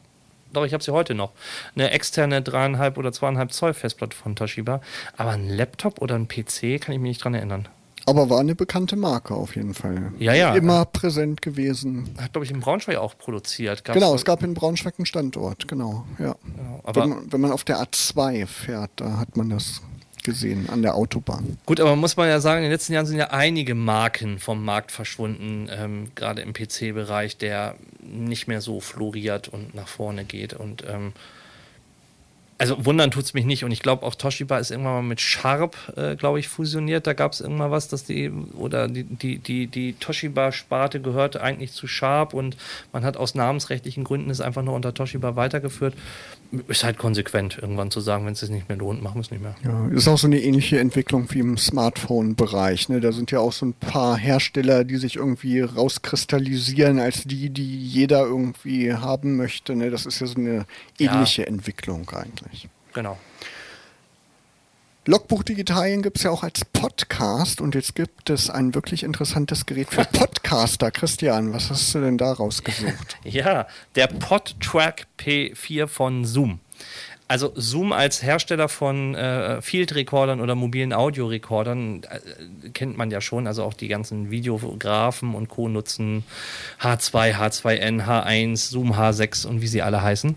[0.54, 1.32] doch, ich habe sie heute noch.
[1.76, 4.82] Eine externe dreieinhalb oder zweieinhalb Zoll Festplatte von Toshiba.
[5.18, 7.68] Aber ein Laptop oder ein PC kann ich mich nicht dran erinnern.
[8.06, 10.12] Aber war eine bekannte Marke auf jeden Fall.
[10.20, 10.54] Ja, ja.
[10.56, 12.13] Immer präsent gewesen.
[12.22, 13.86] Hat, glaube ich, in Braunschweig auch produziert.
[13.86, 16.06] Gab's- Genau, es gab in Braunschweig einen Standort, genau.
[16.20, 16.36] Ja.
[16.44, 19.82] Genau, aber wenn, man, wenn man auf der A2 fährt, da hat man das
[20.23, 21.57] gesehen, an der Autobahn.
[21.65, 24.63] Gut, aber muss man ja sagen, in den letzten Jahren sind ja einige Marken vom
[24.63, 30.53] Markt verschwunden, ähm, gerade im PC-Bereich, der nicht mehr so floriert und nach vorne geht.
[30.53, 31.13] Und ähm,
[32.57, 33.63] also wundern tut es mich nicht.
[33.65, 37.07] Und ich glaube, auch Toshiba ist irgendwann mal mit Sharp, äh, glaube ich, fusioniert.
[37.07, 41.73] Da gab es irgendwann was, dass die, oder die, die, die, die Toshiba-Sparte gehörte eigentlich
[41.73, 42.55] zu Sharp und
[42.93, 45.95] man hat aus namensrechtlichen Gründen es einfach nur unter Toshiba weitergeführt.
[46.68, 49.32] Ist halt konsequent, irgendwann zu sagen, wenn es sich nicht mehr lohnt, machen wir es
[49.32, 49.56] nicht mehr.
[49.63, 52.89] Ja, ist auch so eine ähnliche Entwicklung wie im Smartphone-Bereich.
[52.89, 53.00] Ne?
[53.00, 57.78] Da sind ja auch so ein paar Hersteller, die sich irgendwie rauskristallisieren als die, die
[57.88, 59.76] jeder irgendwie haben möchte.
[59.76, 59.89] Ne?
[59.89, 60.66] Das ist ja so eine
[61.00, 61.13] Ja.
[61.16, 62.70] ähnliche Entwicklung eigentlich.
[62.94, 63.18] Genau.
[65.06, 69.66] Logbuch Digitalien gibt es ja auch als Podcast und jetzt gibt es ein wirklich interessantes
[69.66, 70.92] Gerät für Podcaster.
[70.92, 73.18] Christian, was hast du denn da rausgesucht?
[73.26, 76.62] Ja, der PodTrack P4 von Zoom.
[77.28, 83.46] Also Zoom als Hersteller von äh, Field-Recordern oder mobilen Audiorekordern äh, kennt man ja schon.
[83.46, 85.68] Also auch die ganzen Videografen und Co.
[85.68, 86.24] nutzen
[86.80, 90.36] H2, H2N, H1, Zoom H6 und wie sie alle heißen.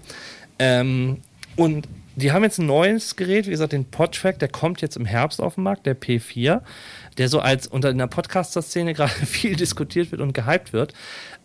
[0.58, 1.18] Ähm,
[1.54, 5.04] und die haben jetzt ein neues Gerät, wie gesagt, den PodTrack, der kommt jetzt im
[5.04, 6.62] Herbst auf den Markt, der P4,
[7.18, 10.94] der so als unter in der Podcaster-Szene gerade viel diskutiert wird und gehypt wird,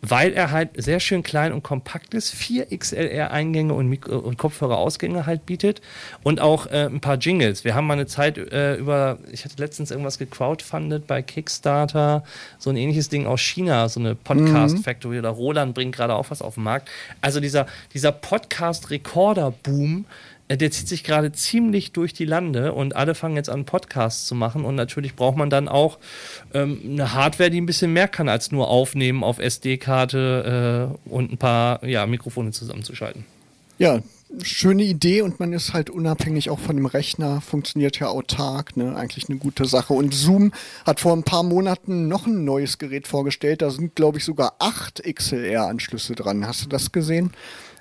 [0.02, 5.26] weil er halt sehr schön klein und kompakt ist, vier XLR-Eingänge und, Mik und Kopfhörerausgänge
[5.26, 5.82] halt bietet
[6.24, 7.66] und auch äh, ein paar Jingles.
[7.66, 12.24] Wir haben mal eine Zeit äh, über, ich hatte letztens irgendwas gecrowdfundet bei Kickstarter,
[12.58, 16.42] so ein ähnliches Ding aus China, so eine Podcast-Factory oder Roland bringt gerade auch was
[16.42, 16.90] auf den Markt.
[17.20, 20.10] Also dieser, dieser Podcast-Recorder-Boom, äh,
[20.58, 24.36] der zieht sich gerade ziemlich durch die Lande und alle fangen jetzt an, Podcasts zu
[24.36, 24.66] machen.
[24.66, 26.00] Und natürlich braucht man dann auch
[26.54, 31.32] ähm, eine Hardware, die ein bisschen mehr kann, als nur aufnehmen auf SD-Karte äh, und
[31.32, 33.26] ein paar ja, Mikrofone zusammenzuschalten.
[33.78, 34.00] Ja,
[34.44, 38.96] schöne Idee und man ist halt unabhängig auch von dem Rechner, funktioniert ja autark, ne?
[38.96, 39.94] eigentlich eine gute Sache.
[39.94, 40.52] Und Zoom
[40.86, 44.56] hat vor ein paar Monaten noch ein neues Gerät vorgestellt, da sind glaube ich sogar
[44.60, 46.46] acht XLR-Anschlüsse dran.
[46.46, 47.32] Hast du das gesehen?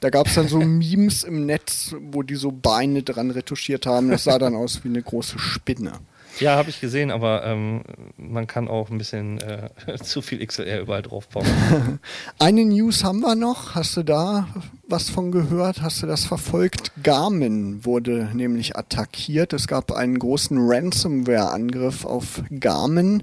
[0.01, 4.11] Da gab es dann so Memes im Netz, wo die so Beine dran retuschiert haben.
[4.11, 6.01] Das sah dann aus wie eine große Spinne.
[6.39, 7.83] Ja, habe ich gesehen, aber ähm,
[8.17, 9.69] man kann auch ein bisschen äh,
[10.03, 11.47] zu viel XLR überall drauf bauen.
[12.39, 13.75] Eine News haben wir noch.
[13.75, 14.49] Hast du da
[14.87, 15.83] was von gehört?
[15.83, 16.93] Hast du das verfolgt?
[17.03, 19.53] Garmin wurde nämlich attackiert.
[19.53, 23.23] Es gab einen großen Ransomware-Angriff auf Garmin.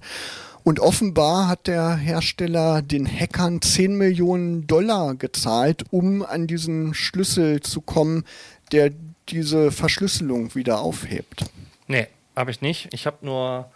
[0.68, 7.62] Und offenbar hat der Hersteller den Hackern 10 Millionen Dollar gezahlt, um an diesen Schlüssel
[7.62, 8.26] zu kommen,
[8.74, 8.92] der
[9.30, 11.46] diese Verschlüsselung wieder aufhebt.
[11.88, 12.90] Nee, habe ich nicht.
[12.94, 13.72] Ich habe nur.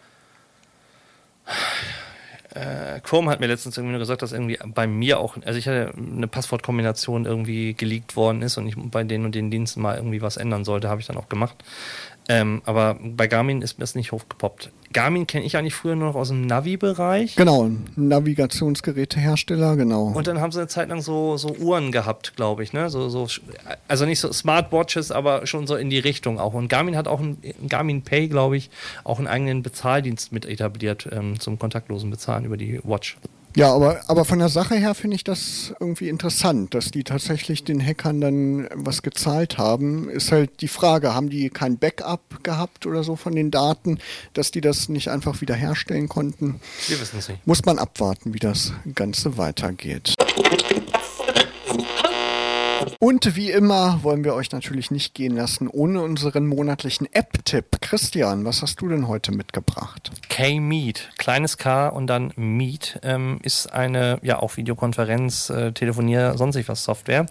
[2.53, 5.69] Äh, Chrome hat mir letztens irgendwie nur gesagt, dass irgendwie bei mir auch, also ich
[5.69, 9.95] hatte eine Passwortkombination irgendwie geleakt worden ist und ich bei den und den Diensten mal
[9.95, 11.55] irgendwie was ändern sollte, habe ich dann auch gemacht.
[12.29, 14.71] Ähm, aber bei Garmin ist mir das nicht hochgepoppt.
[14.93, 17.35] Garmin kenne ich eigentlich früher nur noch aus dem Navi-Bereich.
[17.35, 20.07] Genau, Navigationsgerätehersteller, genau.
[20.07, 22.89] Und dann haben sie eine Zeit lang so, so Uhren gehabt, glaube ich, ne?
[22.89, 23.27] So, so,
[23.87, 26.53] also nicht so Smartwatches, aber schon so in die Richtung auch.
[26.53, 28.69] Und Garmin hat auch ein, Garmin Pay, glaube ich,
[29.03, 33.17] auch einen eigenen Bezahldienst mit etabliert ähm, zum kontaktlosen Bezahlen über die Watch.
[33.55, 37.63] Ja, aber, aber von der Sache her finde ich das irgendwie interessant, dass die tatsächlich
[37.63, 40.09] den Hackern dann was gezahlt haben.
[40.09, 43.99] Ist halt die Frage, haben die kein Backup gehabt oder so von den Daten,
[44.33, 46.61] dass die das nicht einfach wieder herstellen konnten?
[46.87, 47.45] Wir wissen es nicht.
[47.45, 50.13] Muss man abwarten, wie das Ganze weitergeht.
[52.99, 57.81] Und wie immer wollen wir euch natürlich nicht gehen lassen ohne unseren monatlichen App-Tipp.
[57.81, 60.11] Christian, was hast du denn heute mitgebracht?
[60.29, 66.67] K-Meet, kleines K und dann Meet, ähm, ist eine, ja, auch Videokonferenz, äh, Telefonier, sonstig
[66.69, 67.25] was Software.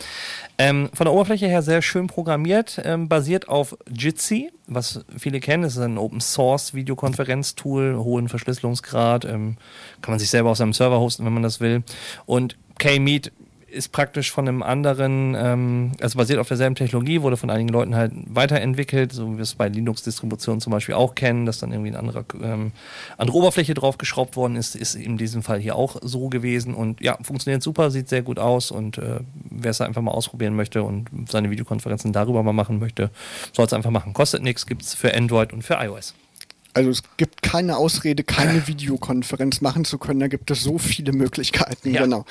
[0.58, 5.62] Ähm, von der Oberfläche her sehr schön programmiert, ähm, basiert auf Jitsi, was viele kennen.
[5.62, 9.56] Das ist ein Open Source Videokonferenztool, hohen Verschlüsselungsgrad, ähm,
[10.02, 11.82] kann man sich selber auf seinem Server hosten, wenn man das will.
[12.26, 13.32] Und K-Meet
[13.70, 17.94] ist praktisch von einem anderen, ähm, also basiert auf derselben Technologie, wurde von einigen Leuten
[17.94, 21.90] halt weiterentwickelt, so wie wir es bei Linux-Distributionen zum Beispiel auch kennen, dass dann irgendwie
[21.90, 22.72] eine andere, ähm,
[23.16, 27.16] andere Oberfläche draufgeschraubt worden ist, ist in diesem Fall hier auch so gewesen und ja,
[27.22, 31.08] funktioniert super, sieht sehr gut aus und äh, wer es einfach mal ausprobieren möchte und
[31.30, 33.10] seine Videokonferenzen darüber mal machen möchte,
[33.52, 34.12] soll es einfach machen.
[34.12, 36.14] Kostet nichts, gibt es für Android und für iOS.
[36.72, 40.20] Also es gibt keine Ausrede, keine Videokonferenz machen zu können.
[40.20, 41.92] Da gibt es so viele Möglichkeiten.
[41.92, 42.02] Ja.
[42.02, 42.24] Genau.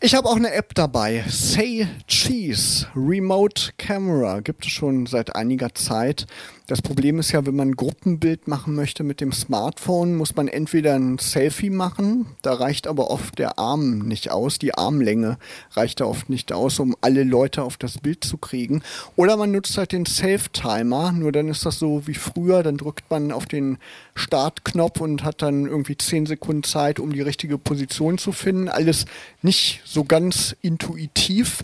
[0.00, 1.24] Ich habe auch eine App dabei.
[1.28, 6.26] Say Cheese Remote Camera gibt es schon seit einiger Zeit.
[6.68, 10.48] Das Problem ist ja, wenn man ein Gruppenbild machen möchte mit dem Smartphone, muss man
[10.48, 12.26] entweder ein Selfie machen.
[12.42, 14.58] Da reicht aber oft der Arm nicht aus.
[14.58, 15.38] Die Armlänge
[15.70, 18.82] reicht da oft nicht aus, um alle Leute auf das Bild zu kriegen.
[19.16, 21.12] Oder man nutzt halt den Self-Timer.
[21.12, 22.62] Nur dann ist das so wie früher.
[22.62, 23.78] Dann drückt man auf den
[24.14, 28.68] Startknopf und hat dann irgendwie 10 Sekunden Zeit, um die richtige Position zu finden.
[28.68, 29.06] Alles
[29.40, 31.62] nicht so ganz intuitiv.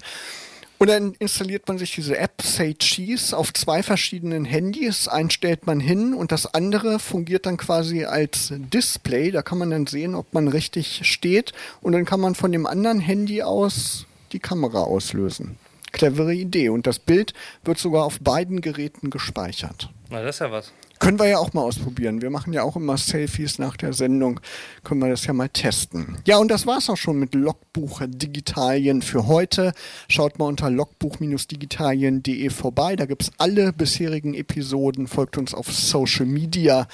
[0.85, 5.09] Und dann installiert man sich diese App Say Cheese auf zwei verschiedenen Handys.
[5.09, 9.31] Eins stellt man hin und das andere fungiert dann quasi als Display.
[9.31, 11.55] Da kann man dann sehen, ob man richtig steht.
[11.81, 15.57] Und dann kann man von dem anderen Handy aus die Kamera auslösen.
[15.93, 16.69] Clevere Idee.
[16.69, 17.33] Und das Bild
[17.65, 19.89] wird sogar auf beiden Geräten gespeichert.
[20.11, 20.71] Na, das ist ja was.
[21.01, 22.23] Können wir ja auch mal ausprobieren.
[22.23, 24.41] Wir machen ja auch immer Selfies nach der Sendung.
[24.85, 26.19] Können wir das ja mal testen.
[26.25, 29.73] Ja, und das war's auch schon mit Logbuch Digitalien für heute.
[30.09, 32.97] Schaut mal unter logbuch-digitalien.de vorbei.
[32.97, 35.07] Da gibt's alle bisherigen Episoden.
[35.07, 36.87] Folgt uns auf Social Media.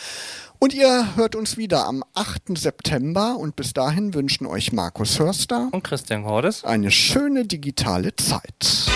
[0.59, 2.59] Und ihr hört uns wieder am 8.
[2.59, 3.37] September.
[3.39, 6.65] Und bis dahin wünschen euch Markus Hörster Und Christian Hordes?
[6.65, 8.87] eine schöne digitale Zeit.